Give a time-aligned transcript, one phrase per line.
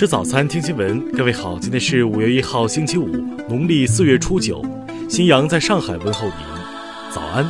[0.00, 1.12] 吃早餐，听新闻。
[1.12, 3.06] 各位好，今天是五月一号，星期五，
[3.50, 4.64] 农历四月初九。
[5.10, 6.36] 新阳在上海问候您，
[7.12, 7.46] 早安。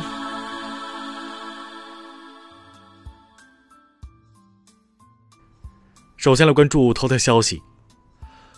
[6.17, 7.61] 首先来关注头条消息。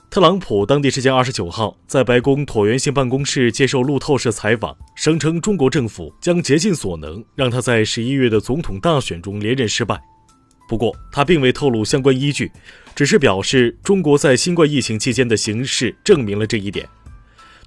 [0.10, 10.02] 特朗普当地时间二十九号在白宫椭圆形办公室接受路透社采访，声称中国政府将竭尽所能让他在十一月的总统大选中连任失败。
[10.67, 12.52] 不过，他并未透露相关依据，
[12.95, 16.88] 只是表示中国在新冠疫情期间的形势证明了这一点。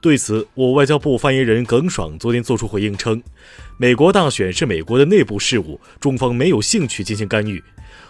[0.01, 3.23] 对此，我外交部发言人耿爽昨天作出回应称
[3.79, 7.63] ：“美国大选是美国的内部事务，中方没有兴趣进行干预。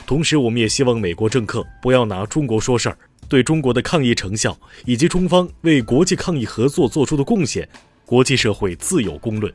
[0.06, 7.68] 同时，我们也希望美国政客不要拿中国说事儿，对中国的抗疫成效以及中方为国际抗疫合作做出的贡献，
[8.04, 9.52] 国际社会自有公论。”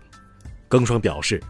[0.68, 1.42] 耿爽表示。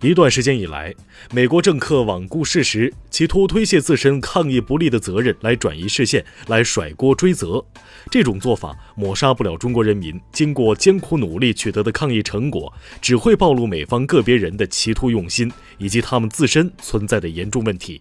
[0.00, 0.94] 一段时间以来，
[1.32, 7.64] 美国政客罔顾事实，企图推卸自身抗疫不力的责任来转移视线，来甩锅追责。
[8.10, 18.00] 这种做法抹杀不了中国人民经过艰苦努力取得的抗疫成果，只会暴露美方个别人的企图用心以及他们自身存在的严重问题。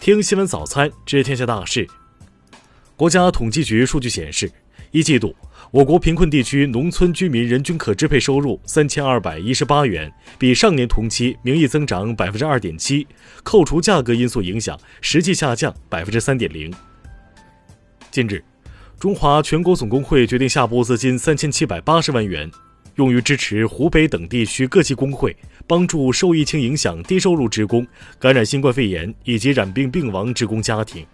[0.00, 1.86] 听新闻早餐知天下大事。
[2.96, 4.50] 国家统计局数据显示，
[4.90, 5.34] 一季度。
[5.70, 13.04] 我国贫困地区农村居民人均可支配收入三千二百一十八元，比上年同期名义增长百分之二点七，
[13.42, 16.72] 扣除价格因素影响，实际下降百分之三点零。
[18.12, 18.44] 近日，
[19.00, 22.48] 中华全国总工会决定下拨资金三千七百八十万元，
[22.94, 27.84] 用于支持湖北等地区各级工会，帮助受疫情影响低收入职工、
[28.20, 31.04] 感染新冠肺炎以及染病病亡职工家庭。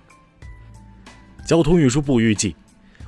[1.47, 2.55] 交通运输部预计。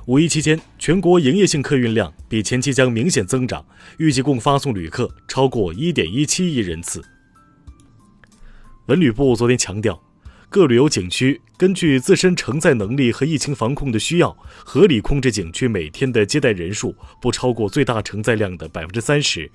[0.05, 3.65] 五一期间，全国营业性客运量比前期将明显增长，
[3.97, 7.01] 预计共发送旅客超过一点一七亿人次。
[8.87, 9.97] 文旅部昨天强调，
[10.49, 14.35] 各旅游景区根据自身承载能力和疫情防控的需要，
[14.65, 19.49] 合理控制景区每天的接待人数不超过最大承载量的百分之三十。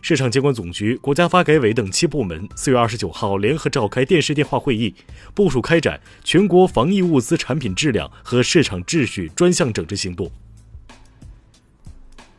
[0.00, 4.94] 市场监管总局、国家发改委等七部门四月二十九号联合召开电视电话会议，
[5.34, 10.30] 部署开展全国防疫物资产品质量和市场秩序专项整治行动。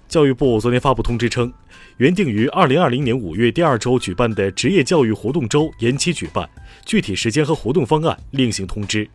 [0.07, 1.53] 教育部昨天发布通知称，
[1.97, 6.49] 原定于二零二零年五月第二周举办的职业教育活动周延期举办，
[6.85, 9.07] 具体时间和活动方案另行通知。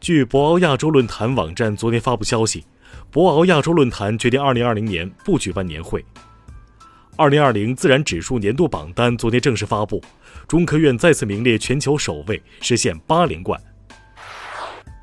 [0.00, 2.64] 据博鳌亚洲论坛网站昨天发布消息，
[3.10, 6.02] 博鳌亚洲论坛决定二零二零年不举办年会。
[7.18, 10.00] 二零二零自然指数年度榜单昨天正式发布，
[10.46, 13.60] 中科院再次名列全球首位，实现八连冠。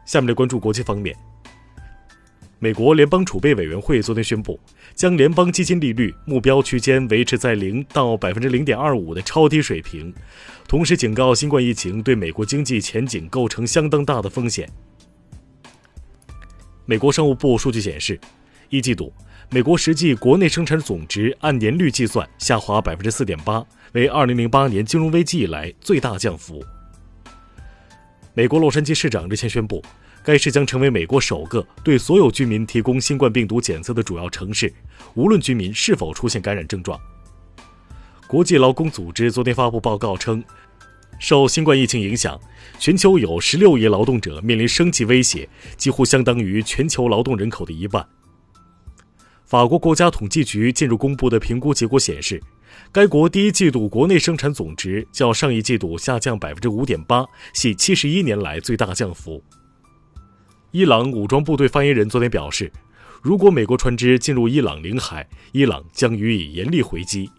[0.05, 1.13] 下面来关注国际方面。
[2.57, 4.57] 美国联邦储备委员会昨天宣布，
[4.93, 10.13] 将联邦基金利率目标区间维持在零到百分之零点二五的超低水平，
[10.69, 14.69] 同时警告新冠疫情对美国经济前景构成相当大的风险。
[16.85, 18.17] 美国商务部数据显示，
[18.69, 19.11] 一季度。
[19.51, 26.63] 美国实际国内生产总值按年率计算下滑百分之四点八，为二零零八年金融危机以来最大降幅。
[28.33, 29.81] 美国洛杉矶市长日前宣布，
[30.23, 34.73] 该市将成为美国首个对所有居民提供新冠病毒检测的主要城市，
[35.13, 36.99] 无论居民是否出现感染症状。
[38.27, 40.43] 国际劳工组织昨天发布报告称，
[41.19, 42.37] 受新冠疫情影响，
[42.79, 48.05] 全球有十六亿劳动者面临生计威胁，几乎相当于全球劳动人口的一半。
[49.45, 52.41] 法国国家统计局近日公布的评估结果显示，
[52.91, 57.23] 该国第一季度国内生产总值较上一季度下降百分之五点八，
[57.53, 59.43] 系七十一年来最大降幅。
[60.71, 62.71] 伊朗武装部队发言人昨天表示，
[63.21, 67.29] 如果美国船只进入伊朗领海，伊朗将予以严厉回击。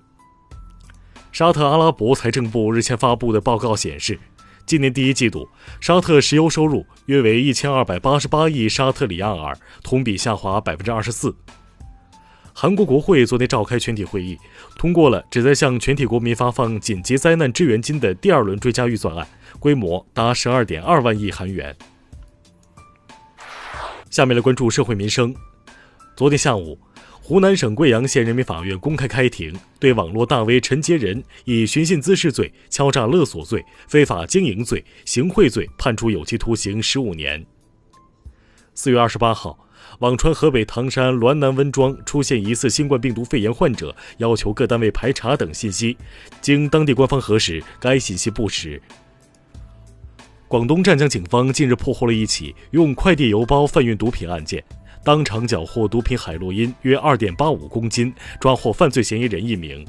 [1.33, 4.17] 沙特阿拉伯财政部日前发布的报告显示，
[4.65, 5.49] 今年第一季度
[5.81, 11.35] 沙特石油收入约为一千二百八十八亿沙特里亚尔，同比下滑百分之二十四。
[12.59, 14.35] 韩国国会昨天召开全体会议，
[14.79, 19.29] 通过了旨在向全体国民发放紧急灾难支援金的第二轮追加预算案，
[19.61, 21.77] 规模达十二点二万亿韩元。
[24.09, 25.35] 下面来关注社会民生。
[26.17, 26.79] 昨天下午，
[27.21, 37.45] 湖南省贵阳县人民法院公开开庭，对网络大 V 陈杰仁以寻衅滋事罪、敲诈勒索罪、非法经营罪、行贿罪判处有期徒刑十五年。
[38.73, 39.66] 四月二十八号。
[39.99, 45.97] 网传河北唐山滦南温庄出现疑似新冠病毒肺炎患者，要求各单位排查等信息，
[46.41, 48.81] 经当地官方核实，该信息不实。
[50.49, 54.63] 广东湛江警方近日破获了一起用快递邮包贩运毒品案件，
[55.03, 59.85] 当场缴获毒品海洛因约二点八五公斤，抓获犯罪嫌疑人一名。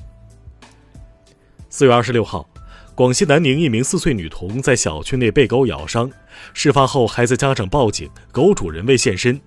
[1.69, 2.47] 四月二十六号。
[2.95, 6.09] 广西南宁一名四岁女童在小区内被狗咬伤，
[6.55, 9.39] 事发后孩子家长报警，狗主人未现身。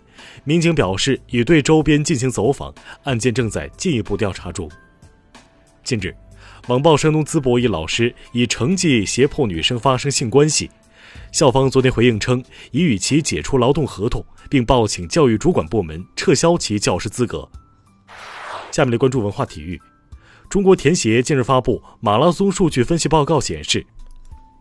[0.44, 2.74] 民警表示已对周边进行走访，
[3.04, 4.70] 案件正在进一步调查中。
[5.82, 6.14] 近日，
[6.68, 10.70] 网曝山东淄博一老师以成绩胁迫女生发生性关系，
[11.32, 17.48] 校方昨天回应称已与其解除劳动合同，并报请教育主管部门撤销其教师资格。
[18.70, 19.80] 下面来关注文化体育。
[20.48, 23.84] 中国田协近日发布马拉松数据分析报告，显示，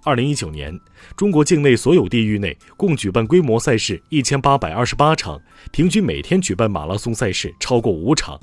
[0.06, 0.78] 二零一九年
[1.18, 5.40] 中国境内所有地域内共举办规模赛事一千八百二十八场，
[5.72, 8.40] 平均每天举办马拉松赛事超过五场。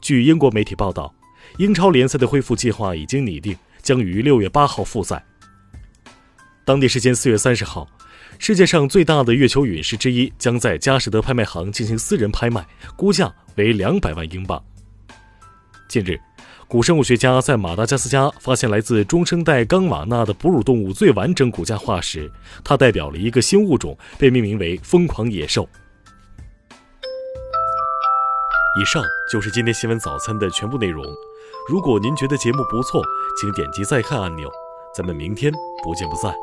[0.00, 1.12] 据英国媒体报道，
[1.58, 5.24] 英超联赛的恢复计划已经拟定，将于六月八号复赛。
[6.64, 7.88] 当地时间四月三十号，
[8.38, 12.64] 世界上最大的月球陨石之一将在佳士得拍卖行进行私人拍卖，
[12.96, 14.62] 估价为两百万英镑。
[15.88, 16.18] 近日。
[16.66, 22.30] 古生物学家在马达加斯加发现来自中生代冈瓦纳的哺乳动物最完整骨架化石，
[22.64, 25.68] 它代表了一个新物种，被命名为“疯狂野兽”。
[28.80, 31.04] 以上就是今天新闻早餐的全部内容。
[31.70, 33.02] 如果您觉得节目不错，
[33.40, 34.50] 请点击再看按钮。
[34.96, 35.52] 咱们明天
[35.82, 36.34] 不见不散。